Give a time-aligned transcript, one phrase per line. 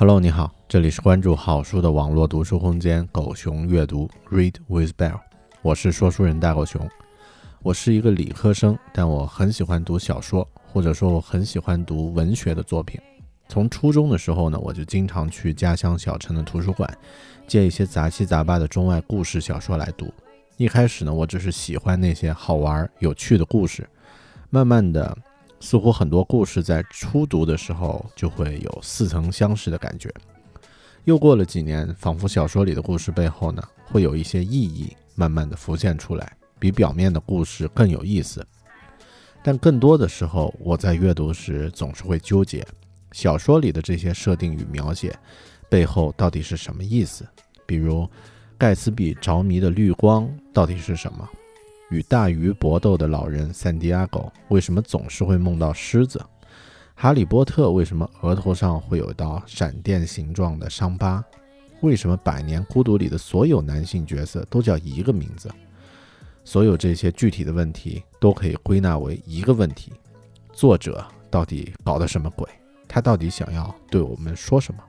[0.00, 5.18] Hello，你好，这里是关注好书的网络读书空间“狗熊阅读 ”Read with Bear，
[5.60, 6.88] 我是说书人大狗熊。
[7.62, 13.00] 我是一个理科生，但我很喜欢读小说，或者说我很喜欢读文学的作品。
[13.48, 16.88] 从初中的时候呢，我就经常去家乡小城的图书馆
[17.48, 20.14] 借一些杂七杂八的中外故事小说来读。
[20.58, 23.88] 一开始呢，我只是喜欢那些好玩有趣的故事，
[24.50, 25.16] 慢慢的，
[25.60, 30.12] 似乎很多故事在初读的时候就会有似曾相识的感觉。
[31.04, 38.44] 又过了几年，仿佛小说里的故事背后呢，会有一些意义慢慢的浮现出来，比表面的故事更有意思。
[39.44, 42.66] 但更多的时候，我在阅读时总是会纠结，
[43.12, 45.16] 小说里的这些设定与描写
[45.68, 47.24] 背后到底是什么意思？
[47.64, 48.10] 比如，
[48.58, 51.28] 盖茨比着迷的绿光到底是什么？
[51.90, 56.20] 与大鱼搏斗的老人圣地亚哥为什么总是会梦到狮子？
[56.96, 61.24] 哈利波特为什么额头上会有一道闪电形状的伤疤？
[61.82, 65.48] 为什么《百年孤独》里的所有男性角色都叫一个名字？
[66.44, 69.92] 所有这些具体的问题都可以归纳为一个问题：
[70.52, 72.44] 作者到底搞的什么鬼？
[72.88, 74.82] 他到底想要对我们说什么？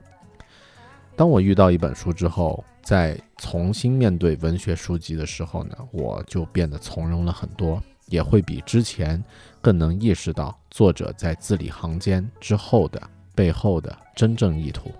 [1.14, 9.22] 当我遇到一本书之后，在重新面对文学书籍的时候呢，我就变得从容了很多，也会比之前
[9.60, 13.00] 更能意识到作者在字里行间之后的
[13.34, 14.90] 背后的真正意图。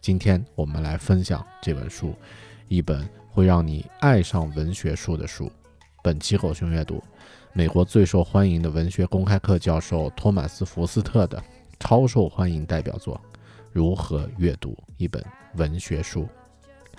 [0.00, 2.14] 今天我们来分享这本书，
[2.68, 5.50] 一本会让你爱上文学书的书。
[6.02, 7.02] 本期狗熊阅读，
[7.52, 11.42] 美国最受欢迎的文学公开课教授托马斯·福斯特的
[11.78, 13.20] 超受欢迎代表作
[13.72, 15.22] 《如何阅读一本
[15.56, 16.22] 文学书》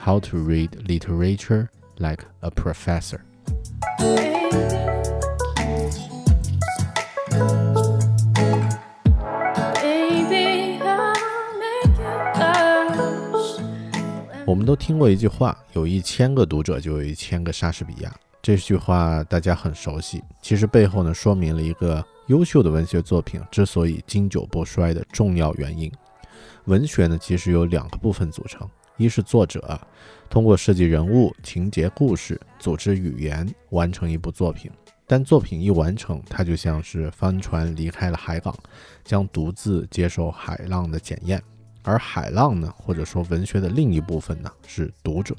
[0.03, 1.67] （How to Read Literature
[1.97, 3.19] Like a Professor）。
[9.81, 10.79] Baby.
[14.45, 18.11] 我们都听过一句话：“有一千个读者，就有一千个莎士比亚。”
[18.41, 25.91] 这句话大家很熟悉，其实背后呢，说明了一个优秀的文学作品之所以经久不衰的重要原因。
[26.65, 28.67] 文学呢，其实由两个部分组成：
[28.99, 29.79] 一是作者
[30.29, 34.69] 通过设计人物、情节、故事、组织语言完成一部作品。
[35.07, 38.53] 但作品一完成，它就像是帆船离开了海港，
[39.05, 41.41] 将独自接受海浪的检验。
[41.81, 45.33] 而海浪呢，或者说文学的另一部分呢，是读者。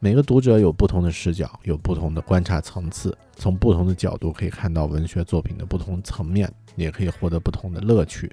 [0.00, 8.30] 每个读者有不同的视角，有不同的观察层次，从不同的角度可以看到文学作品的不同层面，也可以获得不同的乐趣。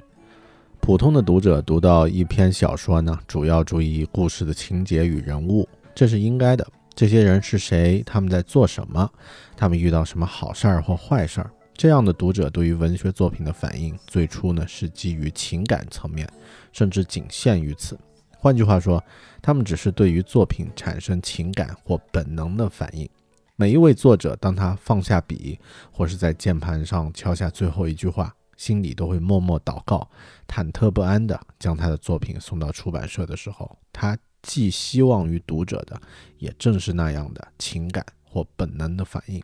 [0.83, 6.67] 普通的读者读到一篇小说呢，主要注意故事的情节与人物，这是应该的。
[6.93, 8.03] 这些人是谁？
[8.05, 9.09] 他们在做什么？
[9.55, 11.49] 他们遇到什么好事儿或坏事儿？
[11.73, 16.27] 这样的读者对于文学作品的反应，最初呢是基于情感层面，
[16.73, 17.97] 甚至仅限于此。
[18.37, 19.01] 换句话说，
[19.41, 23.09] 他们只是对于作品产生情感或本能的反应。
[23.55, 25.57] 每一位作者，当他放下笔，
[25.93, 30.09] 或是在键盘上敲下最后一句话，心里都会默默祷告，
[30.47, 36.01] 忐忑不安地将他的作品送到出版社的时候，他寄希望于读者的，
[36.37, 39.41] 也正是那样的情感或本能的反应。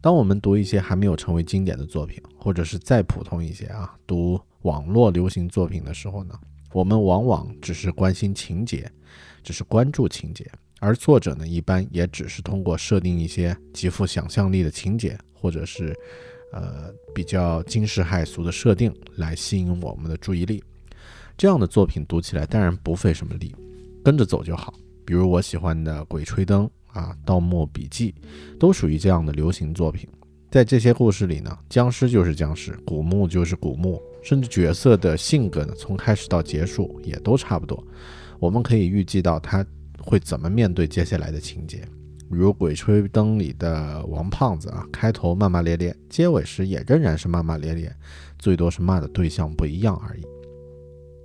[0.00, 6.38] 当我们读一些还没有成为经典的作品，或者是再普通一些啊，读网络流行作品的时候呢，
[6.72, 8.90] 我们往往只是关心情节，
[9.42, 10.50] 只是关注情节，
[10.80, 15.96] 而作者呢，一般也只是通过设定一些极富想象力的情节，或者是
[16.52, 20.62] 呃比较惊世骇俗的设定来吸引我们的注意力。
[21.36, 23.54] 这样的作品读起来当然不费什么力，
[24.04, 24.72] 跟着走就好。
[25.04, 28.12] 比如我喜欢的《鬼吹灯》啊，《盗墓笔记》，
[28.58, 30.08] 都属于这样的流行作品。
[30.50, 37.82] 在这些故事里呢，僵尸就是僵尸，古墓就是古墓，甚至角色的性格呢，从开始到结束也都差不多。
[38.38, 39.66] 我们可以预计到他
[39.98, 41.82] 会怎么面对接下来的情节。
[42.36, 47.94] 如《鬼吹灯》里的王胖子啊，开头骂骂咧咧，结尾时也仍然是骂骂咧咧，
[48.38, 50.22] 最多是骂的对象不一样而已。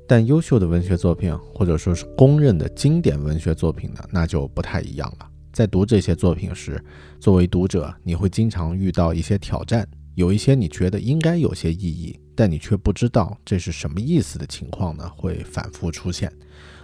[0.08, 5.30] 但优秀的文学作品，或者说是公认的经典文学作品呢，那就不太一样了。
[5.52, 6.82] 在读这些作品时，
[7.20, 16.32] 作为读者，你会经常遇到一些挑战，有一些你觉得应该有些意义，但你却不知道这是什么意思的情况呢，会反复出现。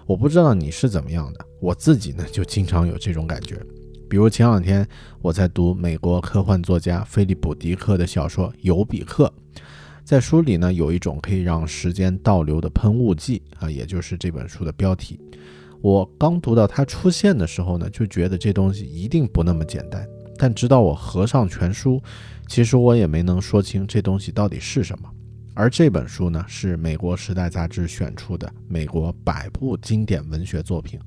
[0.05, 3.57] 我不知道你是怎么样的，我自己呢就经常有这种感觉。
[4.13, 4.87] 比如前两天
[5.23, 9.25] 我在读美国科幻作家菲利普·迪克的小说《尤比克》。
[10.03, 15.19] 在书里呢，有一种可以让时间倒流的喷雾剂啊，也就是这本书的标题。
[15.81, 20.07] 我刚读到它出现的时候呢，就觉得这东西一定不那么简单。
[20.37, 21.99] 但直到我合上全书，
[22.47, 25.09] 其实我也没能说清这东西到底是什么。
[25.53, 30.99] 而这本书呢，是美国《时代》杂志选出的美国百部经典文学作品。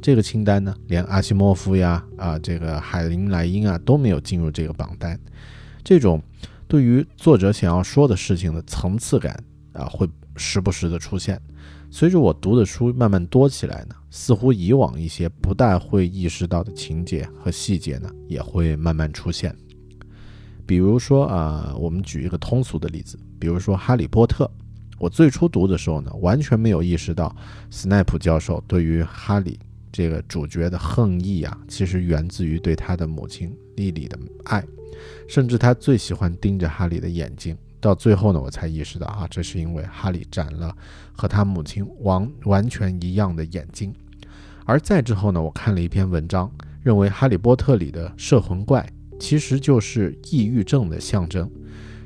[0.00, 5.18] 这个清单呢，连阿西莫夫呀、啊这个海林莱因啊都没有进入这个榜单。
[5.84, 6.22] 这种。
[6.68, 9.44] 对于作者想要说的事情的层次感
[9.74, 11.38] 啊，会时不时的出现。
[11.90, 19.54] 随着我读的书慢慢多起来呢，似乎以往一些不大会意识到的情节和细节呢，也会慢慢出现。
[20.64, 24.44] 比如说啊，我们举一个通俗的例子，比如说《哈利波特》。
[25.00, 27.34] 我最初读的时候呢，完全没有意识到
[27.70, 29.58] 斯奈普教授对于哈利
[29.90, 34.64] 这个主角的恨意啊，其实源自于对他的母亲莉莉的爱。
[35.26, 40.72] 甚至他最喜欢盯着哈利的眼睛，到最后呢，我才意识到啊，这是因为哈利长了
[41.12, 43.92] 和他母亲完完全一样的眼睛。
[44.64, 46.48] 而再之后呢，我看了一篇文章，
[46.84, 48.88] 认为《哈利波特》里的摄魂怪
[49.18, 51.50] 其实就是抑郁症的象征。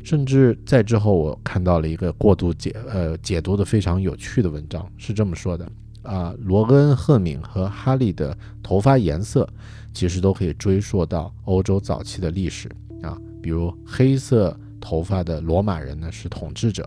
[0.06, 5.68] 甚至在之后，我看到了一个过度解呃解读的非常有趣的文章，是这么说的
[6.02, 9.48] 啊，罗恩·赫敏和哈利的头发颜色
[9.92, 12.70] 其实都可以追溯到欧洲早期的历史。
[13.02, 16.86] 啊，比如黑色头发的罗马人呢是统治者，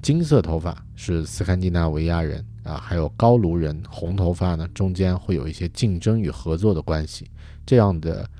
[0.00, 7.28] 金色头发是斯堪的纳维亚人啊，还有高卢人红头发呢，中间会有一些竞争与合作的关系。
[7.66, 8.30] 这样的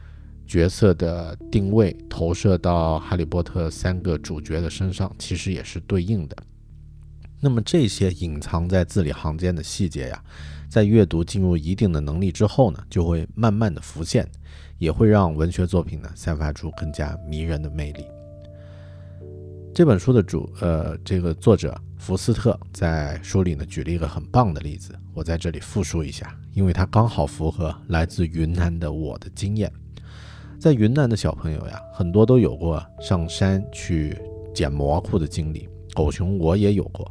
[0.46, 6.36] 角色的定位投射到哈利波特三个主角的身上，其实也是对应的。
[7.40, 10.24] 那么这些隐藏在字里行间的细节呀，
[10.68, 14.26] 在阅读进入一定的能力之后呢，就会慢慢的浮现。
[14.78, 18.04] 也会让文学作品呢散发出更加迷人的魅力。
[19.74, 29.72] 这本书的主呃，这个作者福斯特在书里呢举了一个很棒的例子，我在这里复述一下，因为它刚好符合来自云南的我的经验。
[30.66, 34.18] 在云南的小朋友呀，很多都有过上山去
[34.52, 37.08] 捡蘑菇的经历，狗熊我也有过。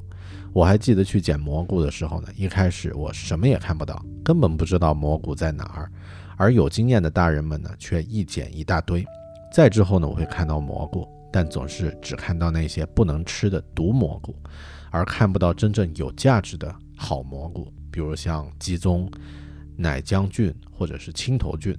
[0.51, 5.89] 我还记得去捡蘑菇的时候呢，一开始我什么也看不到，根本不知道蘑菇在哪儿。
[6.35, 9.05] 而有经验的大人们呢，却一捡一大堆。
[9.53, 14.35] 再之后呢，我会看到蘑菇，但总是只看到那些不能吃的毒蘑菇，
[14.91, 19.09] 而看不到真正有价值的好蘑菇，比如像鸡枞、
[19.77, 21.73] 奶浆菌或者是青头菌。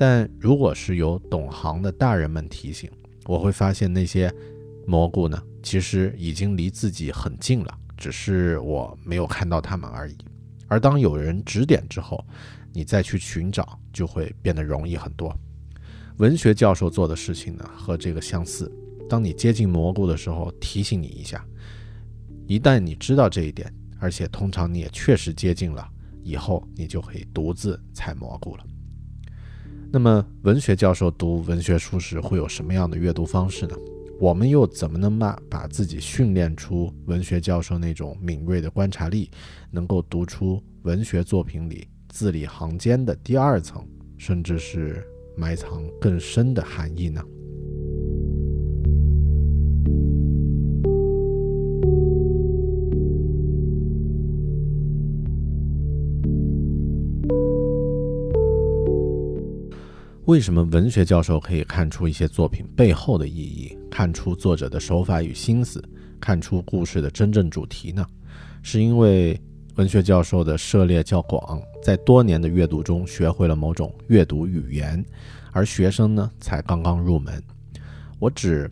[0.00, 2.88] 但如果是由懂行的大人们提醒，
[3.26, 4.32] 我会发现那些
[4.86, 10.16] 蘑菇呢，其实已经离自己很近了，只是我没有看到它们而已。
[10.68, 12.24] 而当有人指点之后，
[12.72, 15.36] 你再去寻找，就会变得容易很多。
[16.18, 18.70] 文学教授做的事情呢，和这个相似。
[19.08, 21.44] 当你接近蘑菇的时候，提醒你一下。
[22.46, 25.84] 一旦你知道这一点，而且通常你也确实接近了，
[26.22, 28.64] 以后你就可以独自采蘑菇了。
[29.90, 33.74] 那么，文学教授读文学书时会有什么样的阅读方式呢？
[34.20, 39.30] 我们又怎么能把把自己训练出文学教授那种敏锐的观察力，
[39.70, 41.88] 能够读出文学作品里？
[42.10, 43.82] 字里行间的第二层，
[44.18, 45.02] 甚至是
[45.34, 47.24] 埋藏更深的含义呢？
[60.28, 65.82] 为什么文学教授可以看出一些作品背后的意义，看出作者的手法与心思，
[66.20, 68.06] 看出故事的真正主题呢？
[68.62, 69.40] 是因为
[69.76, 71.58] 文学教授的涉猎较广。
[71.82, 75.02] 在多年的阅读中学会了某种阅读语言，
[75.50, 77.42] 而学生呢才刚刚入门。
[78.18, 78.70] 我指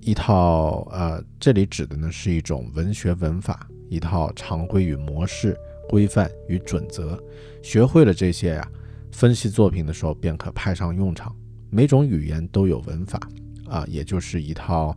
[0.00, 5.54] 一套，呃，这里指的呢是一种文学文法，一套常规与模式、
[5.86, 7.22] 规范与准则。
[7.62, 8.66] 学会了这些呀，
[9.14, 11.34] 分析作品的时候便可派上用场。
[11.70, 13.20] 每种语言都有文法，
[13.68, 14.96] 啊，也就是一套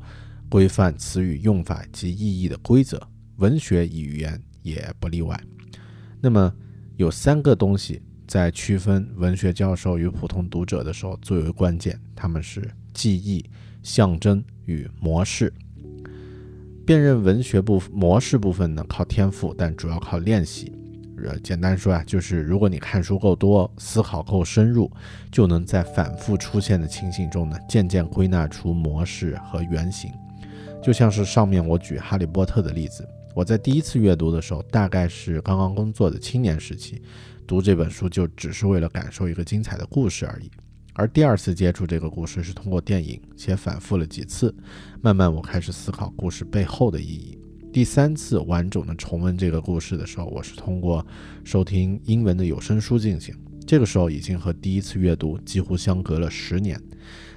[0.50, 3.00] 规范词语用法及意义的规则。
[3.36, 5.40] 文学语言也不例外。
[6.20, 6.52] 那么
[6.96, 13.46] 有三个东西在区分文学教授与普通读者的时候最为关键，他们是记忆、
[13.84, 15.54] 象征与模式。
[16.88, 20.72] 辨认文学部模式部分呢，靠天赋，但主要靠练习。
[21.26, 24.92] 呃，简单说啊，就是如果你看书够多，思考够深入，
[25.32, 30.12] 就能在反复出现的情形中呢，渐渐归纳出模式和原型。
[30.84, 37.02] 就像是上面我举《哈利波特》的例子，我在第一次阅读的时候，大概是刚刚工作的青年时期，
[37.46, 40.50] 读这本书就只是为了感受一个精彩的故事而已。
[40.94, 44.56] 而第二次接触这个故事是通过电影，且反复了几次，
[45.02, 47.37] 慢慢我开始思考故事背后的意义。
[47.78, 51.06] 第三次完整的重温这个故事的时候，我是通过
[51.44, 53.36] 收听英文的有声书进行。
[53.68, 56.82] 这个时候已经和第一次阅读几乎相隔了十年。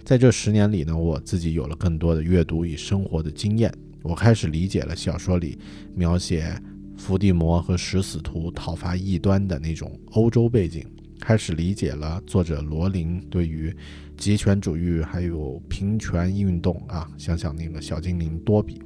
[0.02, 3.70] 在这十年里呢，我自己有了更多的阅读与生活的经验。
[4.00, 5.58] 我开始理解了小说里
[5.94, 6.58] 描写
[6.96, 10.82] 伏地魔和食死徒讨伐异端的那种欧洲背景，
[11.20, 13.76] 开始理解了作者罗琳对于
[14.16, 18.80] 极权主义还有平权运动啊，想想那个小精灵多比。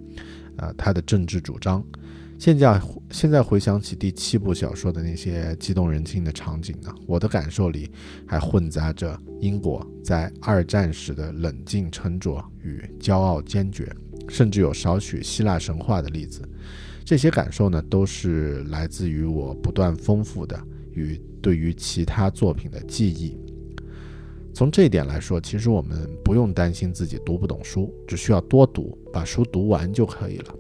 [0.57, 1.85] 啊，他的政治主张，
[2.39, 2.81] 现在
[3.11, 7.91] 现在回想起第七部小说的那些激动人心的场景呢，我的感受里
[8.27, 13.91] 还混杂着英国在二战时的冷静沉着与骄傲坚决，
[14.29, 16.43] 甚至有少许希腊神话的例子。
[17.05, 20.59] 这些感受呢，都是来自于我不断丰富的
[20.93, 23.37] 与对于其他作品的记忆。
[24.55, 30.55] 从这一点来说，其实我们不用担心自己读不懂书，只需要多读，把书读完就可以了。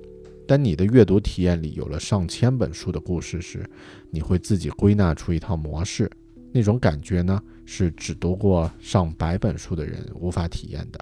[0.48, 3.64] 当你的阅读体验里有了上千本书的故事时，
[4.10, 6.10] 你会自己归纳出一套模式，
[6.52, 10.98] 那种感觉呢，是只读过上百本书的人无法体验的。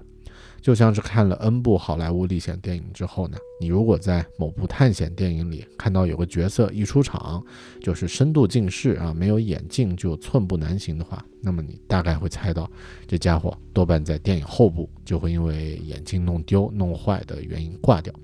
[0.62, 7.44] 就像是看了 N 部好莱坞历险电影之后呢，你如果在某部探险电影里看到有个角色一出场
[7.80, 12.70] 就是深度近视啊，没有眼镜就寸步难行的话，那么你大概会猜到
[13.08, 18.14] 这家伙多半在电影后部就会因为眼镜弄丢、弄坏的原因挂掉。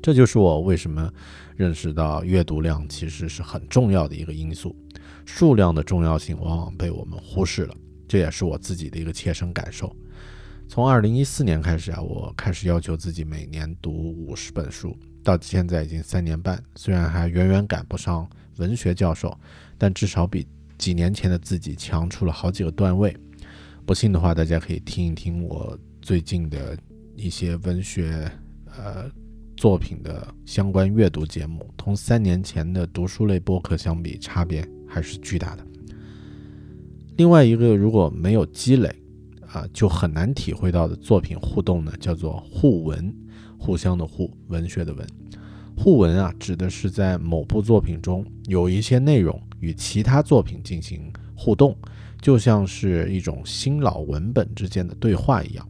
[0.00, 1.12] 这就是我为什么
[1.56, 4.76] 认识到阅读量其实是很重要的一个因素，
[5.24, 7.74] 数量的重要性往往被我们忽视了，
[8.06, 9.92] 这也是我自己的一个切身感受。
[10.68, 16.62] 从二零一四年开始啊，我开始要求自己每年读五十本书，到现在已经三年半。
[16.74, 19.36] 虽然还远远赶不上文学教授，
[19.78, 20.46] 但至少比
[20.76, 23.16] 几年前的自己强出了好几个段位。
[23.86, 26.76] 不信的话，大家可以听一听我最近的
[27.14, 28.30] 一些文学
[28.76, 29.08] 呃
[29.56, 35.64] 作品的相关阅读节目，同三年前的读书类播客相比，差别还是巨大的。
[37.16, 38.94] 另外一个，如果没有积累，
[39.56, 43.10] 啊，就很难体会到的作品互动呢，叫做互文，
[43.56, 45.06] 互相的互，文学的文。
[45.74, 51.74] 互文啊，指的是在某部作品中有一些内容与其他作品进行互动，
[52.20, 55.66] 就像是一种新老文本之间的对话一样。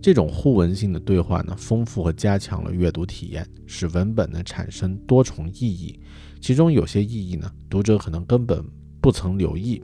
[0.00, 6.00] 这种互文性的对话呢，丰富和加强了阅读体验，使文本呢产生多重意义。
[6.40, 8.64] 其中有些意义呢，读者可能根本
[9.00, 9.80] 不曾留意。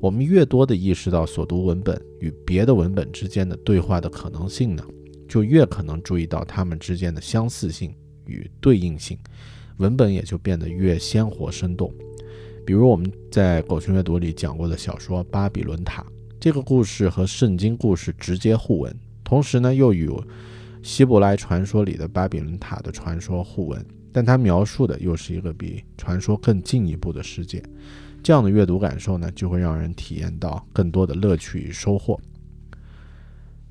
[0.00, 4.82] 我们越多的意识到所读文本与别的文本之间的对话的可能性呢，
[5.28, 9.18] 就越可能注意到它们之间的相似性与对应性，
[9.76, 11.92] 文本也就变得越鲜活生动。
[12.64, 16.02] 比如我们在狗熊阅读里讲过的小说《巴比伦塔》，
[16.40, 20.10] 这个故事和圣经故事直接互文，同时呢又与
[20.82, 27.62] 希伯来传说里的巴比伦塔的传说互文，但它描述的又是一个比传说更进一步的世界。
[28.22, 32.20] 这样的阅读感受呢，就会让人体验到更多的乐趣与收获。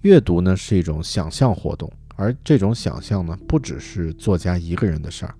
[0.02, 5.36] 阅读呢是一种想象活动，而这种想象呢，不只是作家一个人的事儿。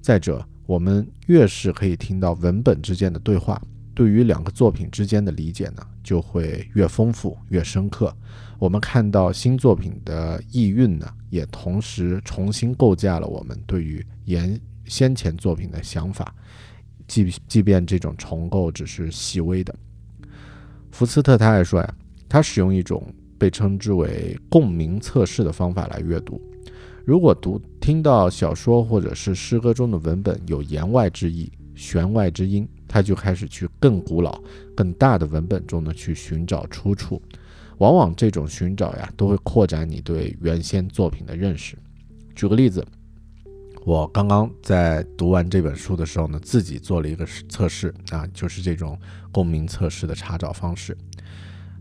[0.00, 3.60] 再者，我们越是可以听到文本之间的对话，
[3.94, 8.14] 对于两个作品之间的理解呢，就会越丰富、越深刻。
[8.58, 16.32] 我们看到新作品的意蕴呢，也同时重新构架了我们对于原先前作品的想法。
[17.06, 19.74] 即即便这种重构只是细微的，
[20.90, 21.94] 福斯特他还说呀，
[22.28, 23.02] 他使用一种
[23.38, 26.40] 被称之为共鸣测试的方法来阅读。
[27.04, 34.42] 如果读听到小说或者是诗歌中的文本有言外之意、弦外之音，他就开始去更古老、
[34.74, 37.22] 更大的文本中呢去寻找出处。
[37.78, 41.76] 往往这种寻找呀，都会扩展你对原先作品的认识。
[42.34, 42.84] 举个例子，
[43.86, 48.98] 我刚刚在读完这本书的时候呢，自己做了一个测试啊，就是这种
[49.30, 50.98] 共鸣测试的查找方式。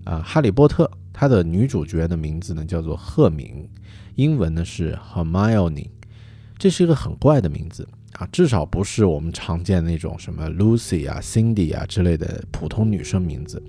[0.03, 3.67] 啊，《哈利波特》它的女主角的名字呢叫做赫敏，
[4.13, 5.89] 英文呢是 Hermione，
[6.59, 13.59] 这是一个很怪的名字啊，至少不是我们常见那种什么 Lucy 啊、Cindy 啊之类的普通女生名字。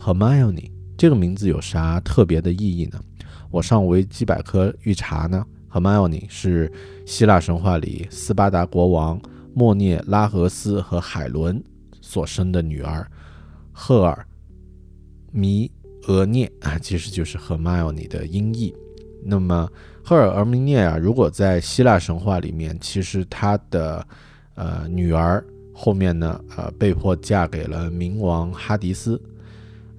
[0.00, 2.98] Hermione 这个名字有啥特别的意义呢？
[3.50, 6.70] 我上维基百科一查呢，Hermione 是
[7.04, 9.20] 希腊神话里斯巴达国王
[9.52, 11.60] 莫涅拉俄斯和海伦
[12.00, 13.04] 所生的女儿
[13.72, 14.24] 赫尔
[15.32, 15.68] 弥
[16.06, 18.72] 俄涅啊，其实就是 Hermione 的音译。
[19.24, 19.68] 那么
[20.04, 24.06] 赫尔俄弥涅啊，如果在希腊神话里面，其实她的
[24.54, 29.20] 呃女儿后面呢，呃被迫嫁给了冥王哈迪斯。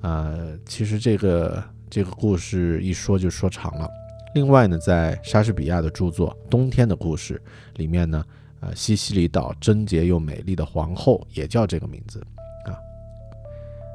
[0.02, 3.90] 呃，其实这个这个故事一说就说长了。
[4.36, 7.42] 另外呢，在莎士比亚的著作《冬天的故事》
[7.80, 8.22] 里面呢，
[8.60, 12.20] 呃，西西里岛贞洁又美丽的皇后也叫这个名字
[12.66, 12.76] 啊。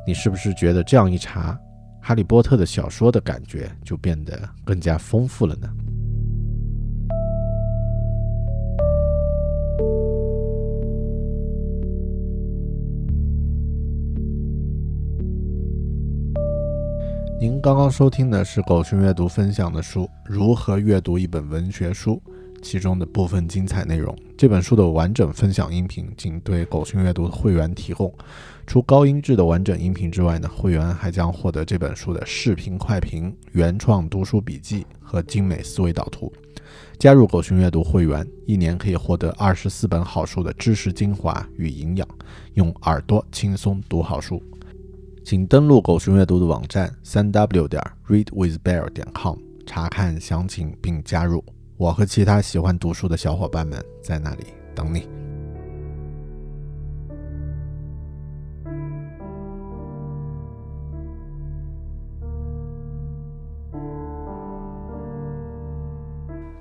[0.07, 1.53] 你是不是觉得这样一查，
[2.01, 5.69] 《哈利波特》的小说的感觉就变得更加丰富了呢？
[17.41, 22.21] 您刚刚收听的是狗熊阅读分享的书《如何阅读一本文学书》
[22.61, 24.15] 其中的部分精彩内容。
[24.37, 28.13] 这本书的完整分享音频仅对狗熊阅读的会员提供。
[28.67, 36.31] 除高音质的完整音频之外呢，会员还将获得这本书的视频快评、原创读书笔记和精美思维导图。
[36.99, 42.07] 加入狗熊阅读会员，一年可以获得二十四本好书的知识精华与营养，
[42.53, 44.43] 用耳朵轻松读好书。
[45.23, 51.45] 请登录狗熊阅读的网站三 w 点 readwithbear 点 com 查看详情并加入。
[51.77, 55.09] 我和其他喜欢读书的小伙伴们在那里等你。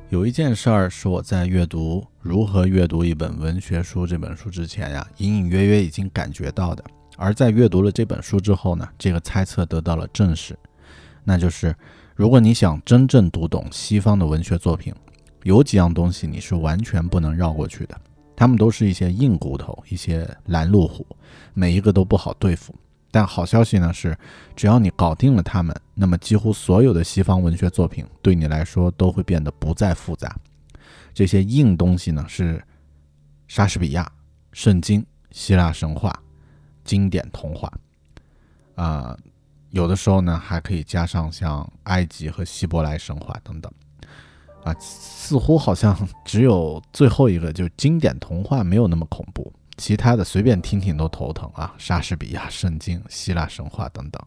[0.10, 6.84] 有一件事儿是我在阅读《如何阅读一本文学书》这本书之前呀，隐隐约约已经感觉到的。
[7.22, 10.58] 而在阅读了这本书之后呢，这个猜测得到了证实，
[11.26, 11.76] 那就是
[12.16, 14.96] 如果你想真正读懂西方的文学作品，
[15.44, 18.02] 有几样东西你是完全不能绕过去的，
[18.38, 21.06] 他们都是一些硬骨头，一些拦路虎，
[21.54, 22.74] 每一个都不好对付。
[23.12, 24.18] 但好消息呢是，
[24.56, 30.34] 只要你搞定了他们，那么几乎所有的西方文学作品对你来说都会变得不再复杂。
[31.14, 32.64] 这些硬东西呢是
[33.50, 34.10] 莎士比亚、
[34.54, 36.18] 圣经、希腊神话。
[36.90, 37.72] 经典童话，
[38.74, 39.16] 啊，
[39.70, 43.72] 有的时候呢还可以加上像埃及和希伯来神话等等，
[44.64, 54.20] 啊，似乎好像只有最后一个就经典童话没有那么恐怖，其他的随便听听都头疼啊，莎士比亚、圣经、希腊神话等等，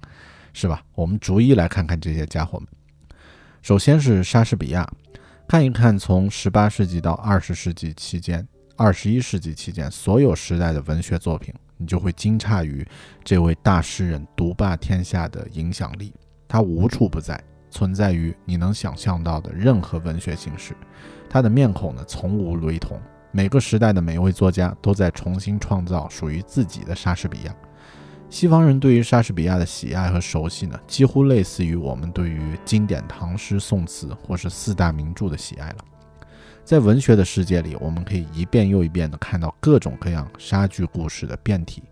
[0.53, 0.85] 是吧？
[0.95, 2.69] 我们逐一来看看这些家伙们。
[3.61, 4.89] 首先是莎士比亚，
[5.49, 8.47] 看一看从十八世纪到二十世纪期间，
[8.77, 11.53] 二十一世纪期间所有时代的文学作品。
[11.83, 12.87] 你就会惊诧于
[13.25, 16.15] 这位大诗人独霸天下的影响力，
[16.47, 20.77] 他无处不在，存在于你能想象到的任何文学形式。
[21.29, 23.01] 他的面孔呢，从无雷同。
[23.33, 27.57] 每个时代的每一位作家都在重新创造属于自己的莎士比亚。
[28.31, 35.77] 西方人对于莎士比亚的喜爱和熟悉呢，几乎类似于我们对于经典唐诗宋词或是四大名著的喜爱了。
[36.65, 41.83] 在文学的世界里，我们可以一遍又一遍地看到各种各样莎剧故事的变体，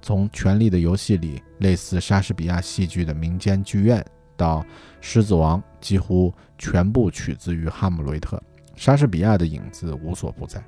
[0.00, 4.04] 从《权力的游戏》里类似莎士比亚戏剧的民间剧院，
[4.36, 4.60] 到
[5.00, 8.36] 《狮子王》几乎全部取自于《哈姆雷特》，
[8.74, 10.62] 莎士比亚的影子无所不在。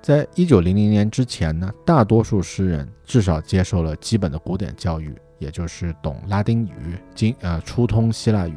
[0.00, 8.56] 在一九零零年之前呢，大多数诗人至少接受了基本的古典教育，也就是懂拉丁语、经呃初通希腊语，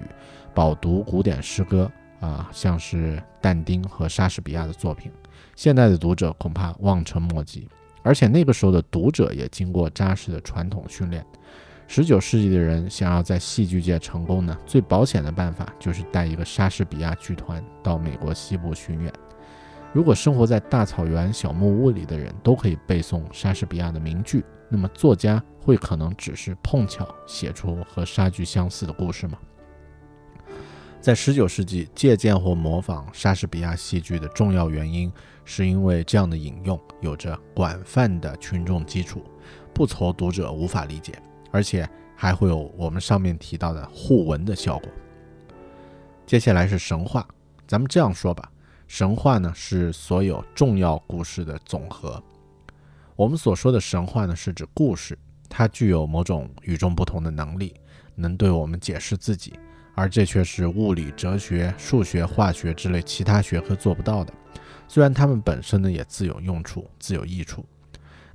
[0.54, 1.92] 饱读古典诗歌。
[2.22, 5.12] 啊，像是但丁和莎士比亚的作品，
[5.58, 7.68] 现代的读者恐怕望尘莫及。
[8.04, 11.26] 而且那个时候的读者也经过扎实的传统训练。
[11.88, 19.14] 十九世纪的人想要在戏剧界成功呢，最保险的办法就是带一个莎士比亚剧团到美国西部巡演。
[19.92, 29.38] 如果生活在大草原小木屋里的人都可以背诵莎士比亚的名句，那么作家会可能只是碰巧写出和莎剧相似的故事吗？
[31.02, 35.12] 在十九世纪，借鉴或模仿莎士比亚戏剧的重要原因，
[35.44, 39.24] 是因为这样的引用有着广泛的群众基础，
[39.74, 44.92] 不愁读者无法理解，而且还会有我们上面提到的互文的效果。
[46.28, 47.28] 接下来是神话，
[47.68, 48.52] 咱们这样说吧，
[48.88, 52.22] 神话呢是所有重要故事的总和。
[53.16, 55.18] 我们所说的神话呢，是指故事，
[55.50, 57.74] 它具有某种与众不同的能力，
[58.14, 59.54] 能对我们解释自己。
[60.02, 64.34] 而这却是物理、哲学、数学、化学之类其他学科做不到的。
[64.88, 67.64] 虽然它们本身呢也自有用处、自有益处。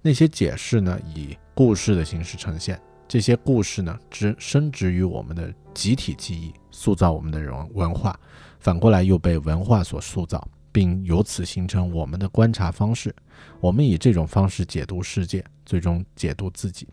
[0.01, 8.17] 那些解释呢以故事的形式呈现，这些故事呢植深植于我们的集体记忆，塑造我们的人文化，
[8.61, 13.13] 反过来又被文化所塑造，并由此形成我们的观察方式。
[13.59, 16.87] 我们以这种方式解读世界，最终解读自己。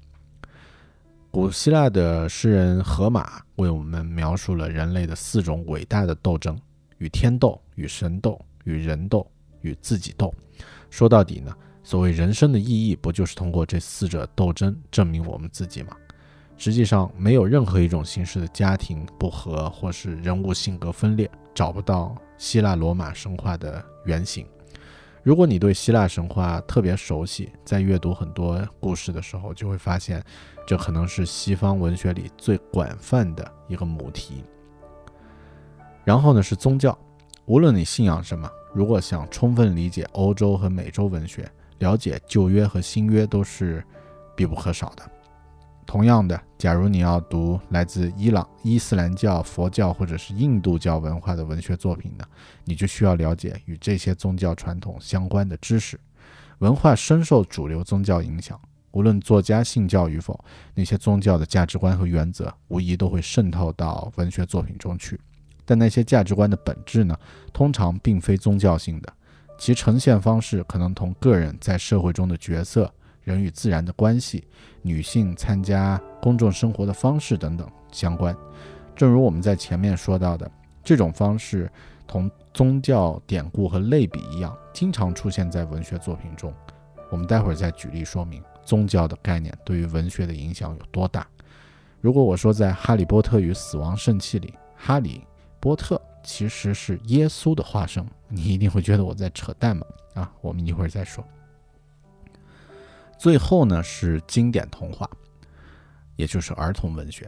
[1.33, 6.55] 古希腊的诗人荷马为我们描述了人类的四种伟大的斗争：
[6.99, 9.25] 与天斗、与神斗、与人斗、
[9.61, 10.31] 与自己斗。
[10.91, 15.97] 说到底呢，所谓人生的意义，不就是通过这四者斗争证明我们自己吗？
[16.55, 24.45] 实际上，没有任何一种形式的家庭不和，或是人物性格分裂，找不到希腊罗马神话的原型。
[25.23, 30.21] 如果你对希腊神话特别熟悉，在阅读很多故事的时候，就会发现，
[30.67, 34.43] 这可能是西方文学里最广泛的一个母题。
[36.03, 36.97] 然后呢，是宗教。
[37.45, 43.81] 无论你信仰什么，如果想充分理解欧洲和美洲文学，了解旧约和新约，都是
[44.35, 45.09] 必不可少的。
[45.85, 52.25] 同样的，假如你要读来自伊朗、伊斯兰教、佛教或者是印度教文化的文学作品呢，
[52.65, 55.99] 你就需要了解与这些宗教传统相关的知识。
[56.59, 58.59] 文化深受主流宗教影响，
[58.91, 60.43] 无论作家信教与否，
[60.73, 65.19] 那些宗教的价值观和原则无疑都会渗透到文学作品中去。
[65.65, 67.17] 但那些价值观的本质呢，
[67.51, 69.13] 通常并非宗教性的，
[69.57, 72.91] 其呈现方式可能同个人在社会中的角色。
[73.23, 74.45] 人与自然的关系，
[74.81, 78.35] 女性参加公众生活的方式等等相关。
[78.95, 80.49] 正如我们在前面说到的，
[80.83, 81.71] 这种方式
[82.05, 86.53] 同宗教典故和类比一样，经常出现在文学作品中。
[87.09, 91.27] 我们待会儿再举例说明宗教的概念对于文学的影响有多大。
[92.01, 95.25] 如果我说在《哈利波特与死亡圣器》里，哈利
[95.59, 99.85] 波特其实是耶稣的化身，你一定会觉得我在扯淡嘛？
[100.15, 101.23] 啊，我们一会儿再说。
[103.23, 105.09] 最后呢是经典童话，
[106.17, 107.25] 也就是儿童文学。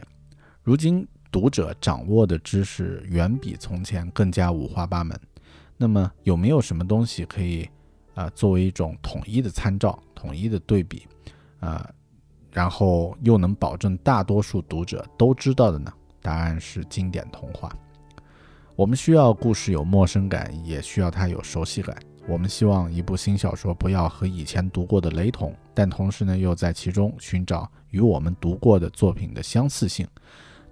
[0.62, 5.18] 如今读者掌握的知识远比从前更加五花八门。
[5.78, 7.66] 那么有没有什么东西可以
[8.14, 11.08] 啊作为一种统一的参照、统一的对比
[11.60, 11.90] 啊，
[12.52, 15.90] 然后又能保证大多数读者都知道的呢？
[16.20, 17.74] 答案是经典童话。
[18.74, 21.96] 我们需要故事有陌生感，也需要它有熟悉感。
[22.28, 30.04] 我们希望一部新小说不要和以前读过的雷同，但同时呢，又在其中寻找与我们读过的作品的相似性，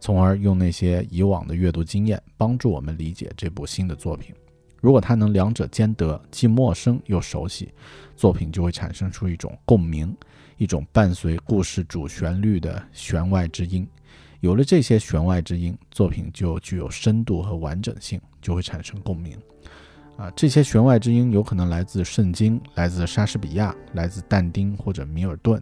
[0.00, 4.34] 从而用那些以往的阅读经验帮助我们理解这部新的作品。
[4.80, 7.72] 如果它能两者兼得，既陌生又熟悉，
[8.16, 10.14] 作品就会产生出一种共鸣，
[10.56, 13.88] 一种伴随故事主旋律的弦外之音。
[14.40, 19.38] 有了这些弦外之音，作品就具有深度和完整性，就会产生共鸣。
[20.16, 25.60] 啊，这些弦外之音有可能来自圣经，来自莎士比亚，来自但丁或者米尔顿，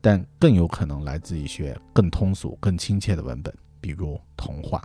[0.00, 4.82] 但更有可能来自一些更通俗、更亲切的文本，比如童话。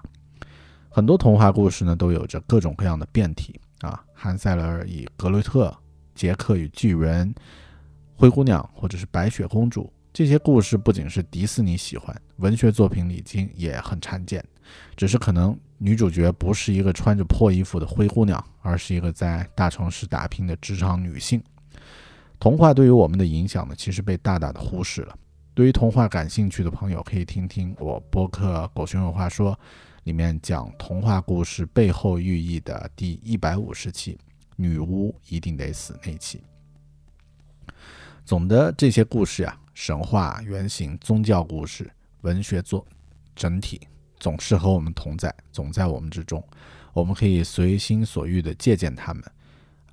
[0.90, 5.76] 很多童话故事呢，都有着各种各样的变体啊，韩塞尔与格雷特、
[6.16, 7.34] 杰克与巨人、
[8.16, 14.44] 灰姑娘或者是白雪公主，这些故事不仅是迪士尼喜欢，文学作品里经也很常见，
[14.96, 15.58] 只是可能。
[15.78, 21.44] 女主角不是一个穿着破衣服的灰姑娘，而是一个在大城市打拼的职场女性。
[22.40, 25.14] 童话对于我们的影响呢，其实被大大的忽视了。
[25.54, 29.54] 对于童话感兴趣的朋友，可以听听我播客《狗熊有话说》
[30.06, 34.14] 里面讲童话故事背后寓意的第一百五十期
[34.56, 36.42] 《女巫一定得死》那一期。
[38.24, 42.88] 总的这些故事啊，神话原型、宗教故事、文学作
[43.36, 43.82] 整体。
[44.20, 46.44] 总是和我们同在，总在我们之中。
[46.94, 49.24] 我们可以随心所欲地借鉴他们，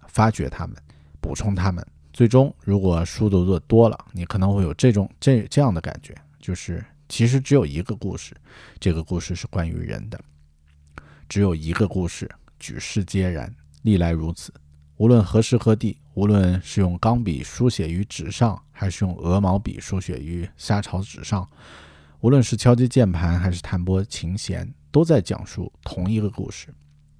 [0.07, 0.77] 发掘他们，
[1.21, 1.85] 补充他们。
[2.13, 8.37] 最终，如果书读的多了，你可能会有这种这这样的感觉，就是其实只有一个故事，
[8.79, 10.21] 这个故事是关于人的。
[11.29, 12.31] 只有一个故事，
[12.61, 14.53] 举世皆然，历来如此。
[14.99, 21.49] 无论何时何地，无论是用钢笔书写于纸上，还是用鹅毛笔书写于沙草纸上。
[22.23, 26.69] 无论是敲击键盘还是弹拨琴弦，都在讲述同一个故事，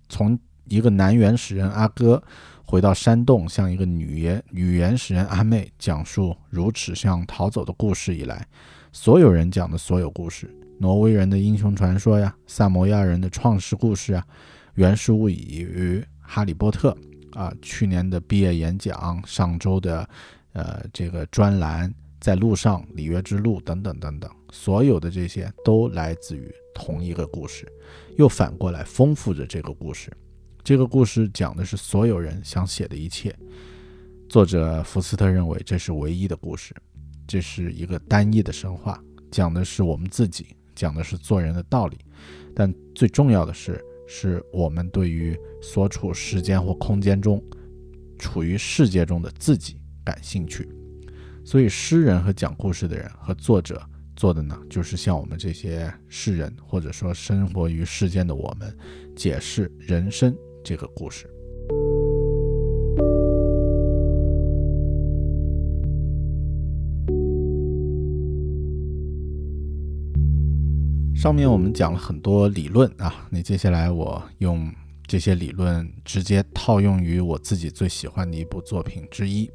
[0.09, 0.39] 从
[0.69, 2.23] 一个男原始人阿哥
[2.65, 8.47] 回到山洞，向一个女原女原始人阿妹讲述如此像逃走的故事以来，
[8.93, 14.25] 所有人讲的所有故事，挪威人的英雄传说呀，萨摩亚人的创世故事啊，
[14.75, 16.97] 原始物语与哈利波特。
[17.33, 20.07] 啊，去年的毕业演讲，上周的
[20.53, 21.91] 呃这个专栏，
[22.23, 27.67] 在路上里约之路等等等等，所有的这些都来自于同一个故事，
[28.17, 30.09] 又反过来丰富着这个故事。
[30.63, 33.37] 这个故事讲的是所有人想写的一切。
[34.29, 36.73] 作者福斯特认为这是唯一的故事，
[37.27, 41.99] 这是一个单一的神话，讲的是我们自己，讲的是做人的道理。
[42.55, 47.43] 但最重要的是，是我们对于所处时间或空间中、
[48.17, 50.69] 处于世界中的自己感兴趣。
[51.45, 53.83] 所以，诗人和讲故事的人和作者
[54.15, 58.75] 做的呢，就是向我们这些世人，或者说生活于世间的我们，
[59.17, 61.29] 解释人生这个故事。
[71.15, 74.73] 上面我们讲了很多理论啊，那接下来我用
[75.07, 79.49] 这些理论直接套用于我自己最喜欢的一部作品之一，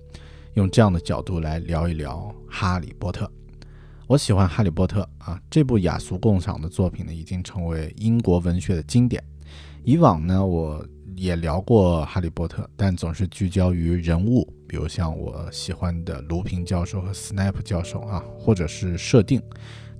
[0.57, 3.25] 用这样的角度来聊一聊《哈利波特》。
[4.07, 9.23] 我喜欢《哈利波特》啊，这部雅俗共赏的作品呢，已经成为英国文学的经典。
[9.83, 10.83] 以往呢，我
[11.15, 19.39] 也聊过《哈利波特》，但总是聚焦于人物，比如像我喜欢的卢平教授和斯奈普教授啊，或者是设定。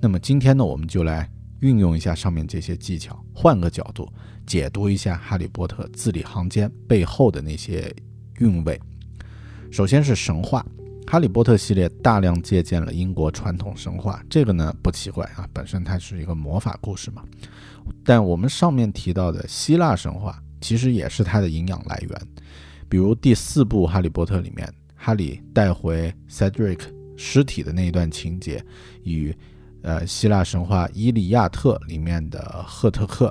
[0.02, 4.12] 那么今天呢，我们就来运用一下上面这些技巧，换个角度
[4.48, 7.94] 解读一下《哈利波特》字里行间背后的那些
[8.40, 8.82] 韵味。
[9.78, 10.66] 首先是神话，
[11.08, 17.22] 《哈利波特》系列大量借鉴了英国传统神话，这个呢不奇怪啊，本身它是一个魔法故事嘛。
[18.04, 22.22] 但我们上面提到的希腊神话，其实也是它的营养来源。
[22.90, 26.80] 比如第四部《哈利波特》里面，哈利带回 Cedric
[27.16, 28.66] 尸体的那一段情节，
[29.04, 29.32] 与
[29.84, 33.28] 呃希腊神话《伊利亚特》里面的赫特克、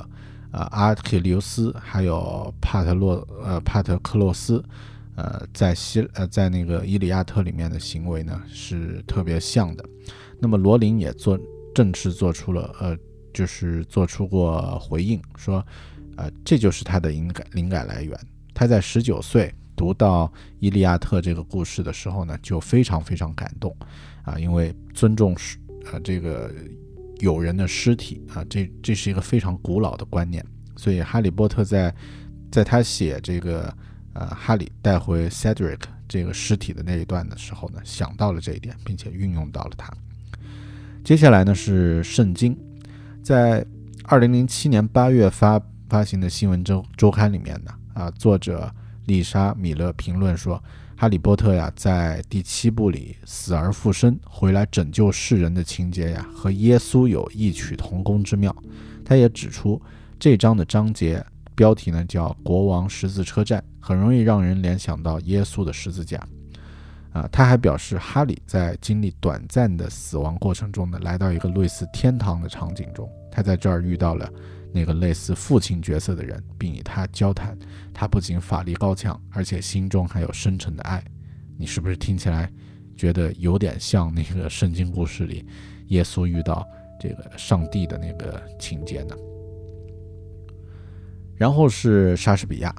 [0.53, 4.65] 呃阿提留斯，还有帕特洛呃帕特克洛斯，
[5.17, 9.85] 呃在希呃在那个《伊利亚特》里面的行为呢是特别像的。
[10.39, 11.39] 那么罗琳也做
[11.75, 12.97] 正式做出了呃。
[13.35, 15.63] 就是做出过回应，说，
[16.17, 18.19] 呃，这就是他的灵感灵感来源。
[18.55, 20.27] 他在十九岁读到
[20.59, 23.77] 《伊利亚特》这个故事的时候呢，就非常非常感动，
[24.23, 25.59] 啊，因为尊重尸，
[25.93, 26.51] 呃，这个
[27.19, 30.43] 友人的尸体啊，这这是一个非常古老的观念。
[30.75, 31.95] 所以，哈利波特在
[32.51, 33.71] 在他写这个，
[34.19, 39.93] 呃，哈利带回 Cedric 这个尸体的那一段的时候呢，想到了这一点，并且运用到了它。
[41.05, 42.57] 接下来呢是圣经。
[43.23, 43.63] 在
[44.05, 48.73] 二零零七年八月发发行的新闻周周刊里面呢，啊，作者
[49.05, 50.63] 丽莎米勒评论说，
[50.97, 58.55] 哈利波特呀，在第七部里死而复生，回来拯救世人的情节呀，和耶稣有异曲同工之妙。
[59.05, 59.79] 他也指出，
[60.19, 61.23] 这章的章节
[61.57, 66.25] 标题呢叫“国王十字车站”，很容易让人联想到耶稣的十字架。
[67.13, 73.11] 啊，他还表示，哈利在经历短暂的死亡过程中呢，来到一个类似天堂的场景中。
[73.33, 74.31] 他在这儿遇到了
[74.71, 77.59] 那个类似父亲角色的人，并与他交谈。
[77.95, 81.03] 他不仅法力高强，而且心中还有深沉的爱。
[81.57, 82.53] 你是不是听起来
[82.95, 85.47] 觉得有点像那个圣经故事里
[85.87, 86.67] 耶稣遇到
[87.01, 89.17] 这个上帝的那个情节呢？
[91.37, 92.75] 然后是莎士比亚，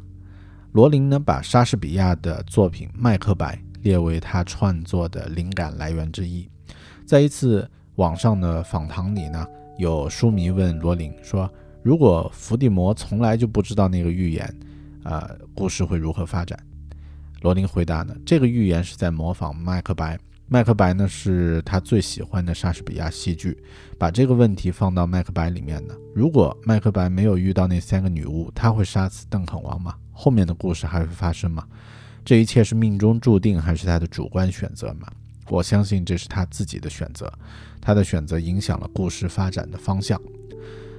[0.73, 3.55] 罗琳呢把莎士比亚的作品《麦克白》。
[3.83, 6.45] 列为他创作的灵感来源之一。
[7.05, 11.49] 在一次网上的访谈里呢，有书迷问罗琳说
[11.83, 14.53] ：“如果伏地魔从来就不知道那个预言，
[15.03, 16.59] 啊，故事会如何发展？”
[17.41, 20.17] 罗琳回答呢：“这个预言是在模仿《麦克白》。
[20.47, 23.57] 麦克白呢是他最喜欢的莎士比亚戏剧。
[23.99, 29.95] 把这个问题放到《麦克白》里面呢，如果麦克白没有遇到那三个女巫，他会杀死邓肯王吗？
[30.11, 31.65] 后面的故事还会发生吗？”
[32.23, 35.07] 这一切是命中注定，还是他的主观选择吗？
[35.49, 37.31] 我相信这是他自己的选择，
[37.81, 40.21] 他的选择影响了故事发展的方向。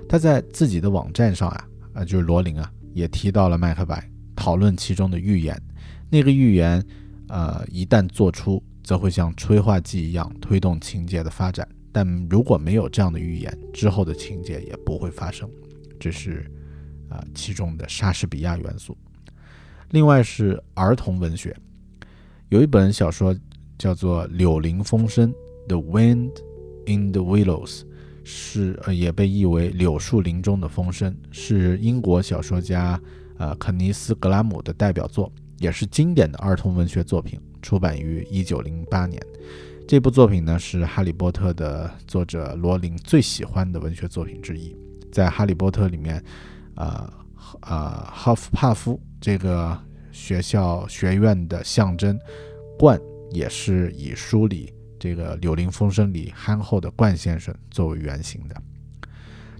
[0.09, 5.61] 他在自己的网站上啊，啊，就是罗琳啊，也提到了麦克白，讨论其中的预言。
[6.09, 6.83] 那个预言，
[7.29, 15.47] 呃，一旦做出，则会像催化剂一样推动情节的发展；但如果没有这样的预言，之后的情节也不会发生。
[16.01, 16.51] 这是
[17.11, 18.97] 啊，其中的莎士比亚元素。
[19.91, 21.55] 另外是儿童文学，
[22.49, 23.37] 有一本小说
[23.77, 25.31] 叫做《柳林风声》
[25.69, 26.31] （The Wind
[26.87, 27.83] in the Willows），
[28.25, 32.99] 是呃也被译为《柳树林中的风声》，是英国小说家
[33.37, 39.23] 呃肯尼斯·格拉姆的代表作，也是经典的儿童文学作品，出版于1908年。
[39.87, 44.77] 这部作品呢是《哈利波特》的作者罗琳最喜欢的文学作品之一。
[45.11, 46.23] 在《哈利波特》里面，
[46.77, 47.11] 呃
[47.63, 49.79] 呃，哈夫帕夫这个
[50.13, 52.19] 学校学院的象征
[52.79, 58.63] 冠，也是以书里这个《柳林风声》里憨厚的冠先生作为原型的。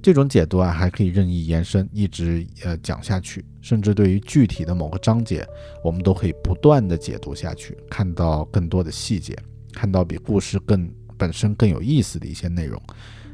[0.03, 5.47] 这种解读啊，还可以任意延伸，一直呃讲下去，甚至对于具体的某个章节，
[5.83, 9.37] 我们都可以不断的解读下去，看到更多的细节。
[9.71, 12.83] 看到比故事更本身更有意思的一些内容，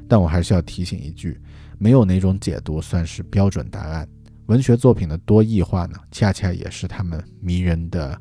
[0.09, 1.41] 但我还是要提醒一句，
[1.79, 4.07] 没有哪种解读算是标准答案。
[4.47, 8.21] 文学作品的多异化呢，恰恰也是他们迷人的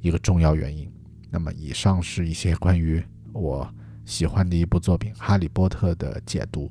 [0.00, 0.88] 一个重要原因。
[1.30, 3.68] 那么，以上是一些关于我
[4.04, 6.70] 喜欢的一部作品《哈利波特》的解读。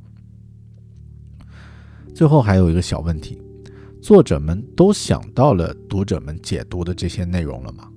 [2.18, 3.40] 最后还有一个小问题：
[4.02, 7.88] 作者们都想到了读者们解读的这些内容了吗？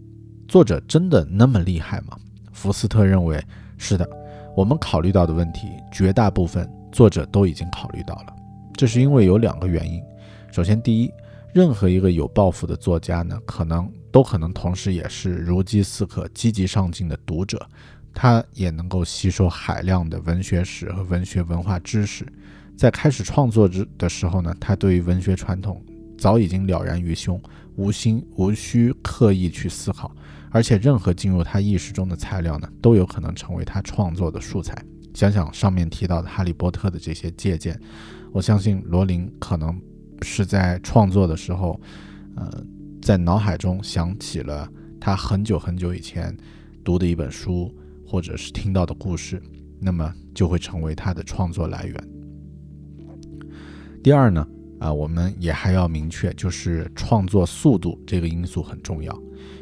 [0.46, 2.18] 作者真的那么厉害吗？
[2.52, 3.42] 福斯特认为
[3.78, 4.06] 是的，
[4.54, 8.36] 我们考虑到的问题，绝大部分作者都已经考虑到了。
[8.74, 10.02] 这是因为有两个原因。
[10.52, 11.10] 首先，第一，
[11.54, 17.66] 任何一个有抱负的作家呢，可能都可能同时也是如饥似渴、积极上进的读者，
[18.12, 22.26] 他也能够吸收海量的文学史和文学文化知识。
[22.80, 25.84] 在开始创作之的时候呢，他对于文学传统
[26.16, 27.38] 早已经了然于胸，
[27.76, 30.10] 无心无需刻意去思考。
[30.50, 34.82] 而且，任何进入他意识中的材料呢，都有可能成为他创作的素材。
[35.12, 37.78] 想想上面提到的《哈利波特》的这些借鉴，
[38.32, 39.78] 我相信罗琳可能
[40.22, 41.78] 是在创作的时候，
[42.34, 42.50] 呃，
[43.02, 44.66] 在脑海中想起了
[44.98, 46.34] 他很久很久以前
[46.82, 47.70] 读的一本书，
[48.06, 49.38] 或者是听到的故事，
[49.78, 52.19] 那么就会成为他的创作来源。
[54.02, 54.46] 第二呢，
[54.78, 59.16] 啊，我们也还要明确，就是创作速度这个因素很重要。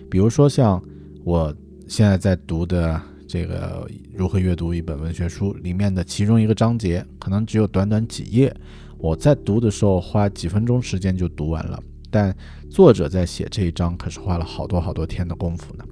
[0.08, 0.80] 比如说，像
[1.24, 1.54] 我
[1.88, 8.54] 现在在读的这个《如何阅读一本文学书》里面的其中一个章节，可能只有短短几页，
[8.96, 11.82] 我在读的时候花几分钟时间就读完了。
[12.10, 12.34] 但
[12.70, 15.84] 作者在写这一章可是花了好多好多天的功夫呢。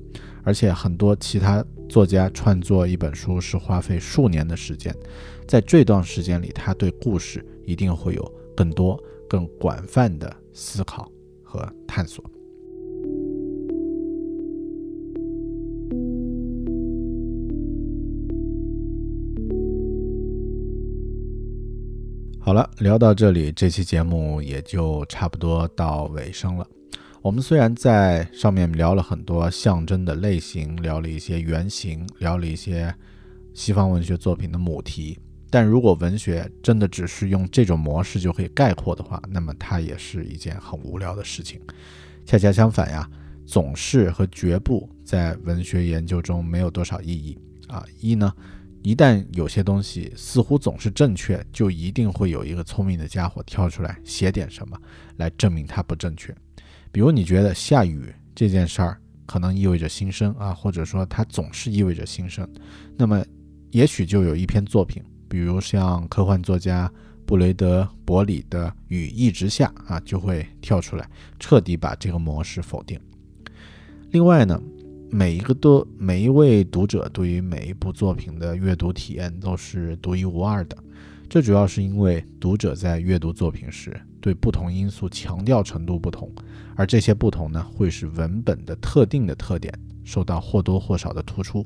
[0.44, 4.94] 而且很多其他作家创作一本书是花费数年的时间，
[5.48, 11.10] 在这段时间里，他对故事一定会有更多、更广泛的思考
[11.42, 12.24] 和探索。
[22.40, 26.64] 好了，聊到这里，这期节目也就差不多到尾声了。
[27.20, 32.94] 我们虽然在上面聊了很多象征的类型，聊了一些原型，聊了一些
[33.52, 35.18] 西方文学作品的母题，
[35.56, 41.58] 但如果文学真的只是用这种模式就可以概括的话，那么它也是一件很无聊的事情。
[42.26, 43.08] 恰恰相反呀，
[43.46, 47.38] 总是和绝不在文学研究中没有多少意义
[47.68, 47.82] 啊。
[47.98, 48.30] 一呢？
[48.82, 54.78] 一旦有些东西似乎总是正确，就一定会有一个聪明的家伙跳出来写点什么
[55.16, 56.36] 来证明它不正确。
[56.92, 62.46] 比如你觉得下雨这件事儿可能意味着新生啊，或者说它总是意味着新生，
[62.94, 63.24] 那么
[63.70, 66.90] 也许就有一篇作品，比如像科幻作家
[67.24, 71.08] 布雷德伯里的《雨一直下》啊，就会跳出来
[71.38, 72.98] 彻底把这个模式否定。
[74.10, 74.60] 另外呢？
[75.08, 80.76] 每一个都每一位读者对于每一部作品的阅读体验都是独一无二的，
[81.28, 86.28] 这主要是因为读者在阅读作品时对不同因素强调程度不同，
[86.74, 91.64] 而这些不同呢，会使文本的特定的特点受到或多或少的突出。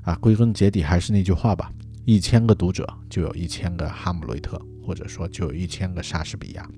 [0.00, 1.70] 啊，归根结底还是那句话吧，
[2.04, 6.68] 一千个读者就有一千个哈姆雷特，或者说就有一千个莎士比亚。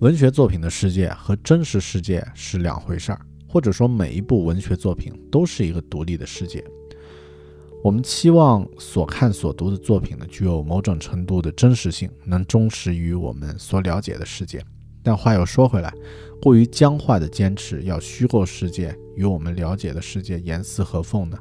[0.00, 3.20] 文学作品的世界和真实世界是两回事儿。
[3.52, 6.64] 或者说，每一部文学作品都是一个独立的世界。
[7.82, 14.64] 我们期望所看所读的作品呢，具有某种程度的真实性，能忠实于我们所了解的世界。
[15.02, 15.92] 但话又说回来，
[16.40, 21.36] 过于僵化的坚持要虚构世界与我们了解的世界严丝合缝呢，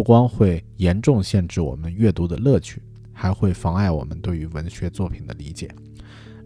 [0.00, 2.80] 不光会严重限制我们阅读的乐趣，
[3.12, 5.68] 还会妨碍我们对于文学作品的理解。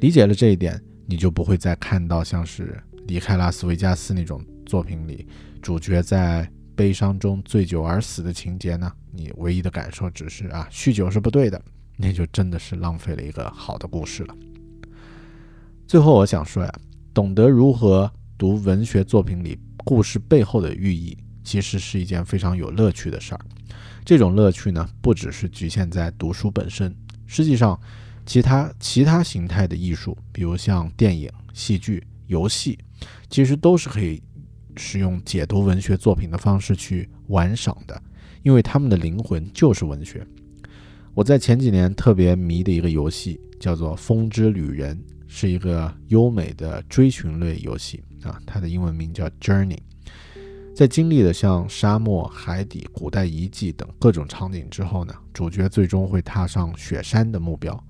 [0.00, 4.44] 理解了这一点，你就不会再看到像是离开拉斯维加斯那种。
[4.66, 5.28] 作品里
[5.62, 8.92] 主角在悲伤中醉酒而死的情节呢？
[9.12, 11.62] 你唯一的感受只是啊，酗酒是不对的，
[11.96, 14.34] 那就真的是浪费了一个好的故事了。
[15.86, 16.74] 最后我想说呀，
[17.12, 23.40] 懂得如何读文学作品里故事背后的寓意，其实是一件非常有乐趣的事儿。
[24.04, 26.94] 这种乐趣呢，不只是局限在读书本身，
[27.26, 27.78] 实际上，
[28.26, 32.78] 其他其他形态的艺术，比如像电影、戏剧、游戏，
[33.30, 34.22] 其实都是可以
[34.76, 38.02] 使用解读文学作品的方式去玩赏的，
[38.42, 40.26] 因为他们的灵魂就是文学。
[41.14, 44.96] 我在前几年特别迷的一个游戏叫做《风之旅人》，
[45.28, 49.78] 是一个优美的追寻类游戏啊，它的英文名叫 Journey。
[50.74, 57.80] 在经历了像沙漠、海底、古代遗迹等各种场景之后呢，主角最终会踏上雪山的目标。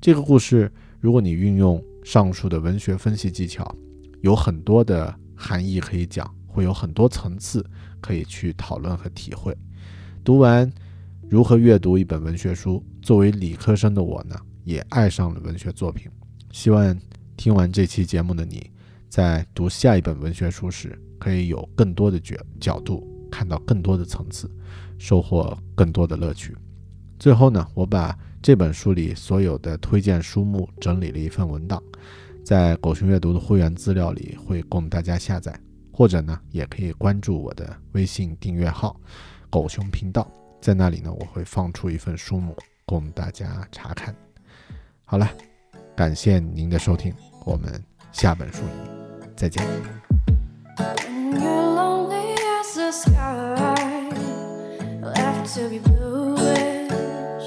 [0.00, 0.70] 这个故事，
[1.00, 3.74] 如果你运用上述的文学分析技巧，
[4.20, 7.64] 有很多的含义可以讲，会有很多层次
[8.00, 9.52] 可以去讨论和体会。
[10.22, 10.70] 读完
[11.28, 16.08] 如何阅读一本文学书，作为理科生的我呢，也爱上了文学作品。
[16.52, 16.96] 希望
[17.36, 18.70] 听完这期节目的你，
[19.08, 24.50] 在读下一本文学书时，可以有更多的角角度，看到更多的层次，
[24.98, 26.56] 收获更多的乐趣。
[27.18, 31.82] 最后呢，我把这本书里所有的推荐书目整理了一份文档，
[32.44, 35.58] 在狗熊阅读的会员资料里会供大家下载，
[35.92, 38.98] 或者呢，也可以关注我的微信订阅号
[39.50, 40.30] “狗熊频道”，
[40.62, 42.56] 在那里呢，我会放出一份书目
[42.86, 44.14] 供大家查看。
[45.04, 45.28] 好了，
[45.96, 47.12] 感谢您的收听，
[47.44, 50.07] 我们下本书里再见。
[50.78, 54.10] When you're lonely as the sky,
[55.02, 57.46] left to be bluish,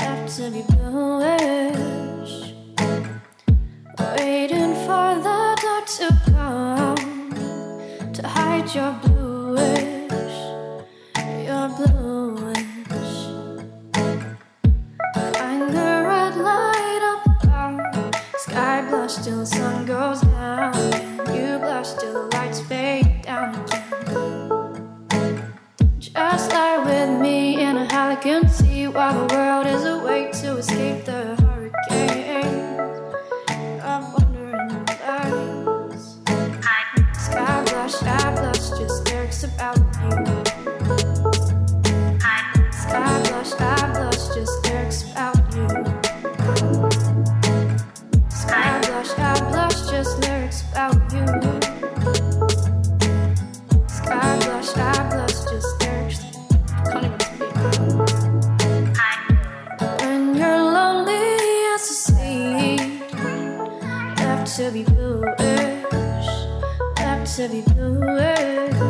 [0.00, 2.34] left to be bluish,
[4.18, 7.32] waiting for the dark to come
[8.12, 10.36] to hide your bluish,
[11.46, 13.14] your bluish.
[15.34, 17.22] Find the red light up
[18.38, 19.71] sky blush till sun
[29.12, 29.41] far away.
[64.62, 65.34] to be bluer,
[66.94, 68.81] got to be bluer.